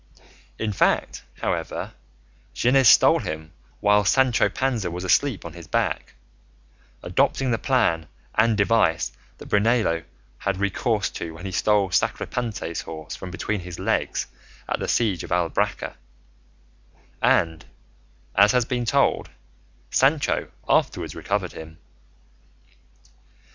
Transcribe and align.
In 0.57 0.73
fact, 0.73 1.21
however, 1.41 1.93
Gines 2.55 2.87
stole 2.87 3.19
him 3.19 3.53
while 3.81 4.03
Sancho 4.03 4.49
Panza 4.49 4.89
was 4.89 5.03
asleep 5.03 5.45
on 5.45 5.53
his 5.53 5.67
back, 5.67 6.15
adopting 7.03 7.51
the 7.51 7.59
plan 7.59 8.07
and 8.33 8.57
device 8.57 9.11
that 9.37 9.45
Brunello 9.45 10.01
had 10.39 10.57
recourse 10.57 11.11
to 11.11 11.35
when 11.35 11.45
he 11.45 11.51
stole 11.51 11.91
Sacripante's 11.91 12.81
horse 12.81 13.15
from 13.15 13.29
between 13.29 13.59
his 13.59 13.77
legs 13.77 14.25
at 14.67 14.79
the 14.79 14.87
siege 14.87 15.23
of 15.23 15.29
Albracca; 15.31 15.93
and, 17.21 17.65
as 18.33 18.53
has 18.53 18.65
been 18.65 18.85
told, 18.85 19.29
Sancho 19.91 20.49
afterwards 20.67 21.13
recovered 21.13 21.51
him. 21.51 21.77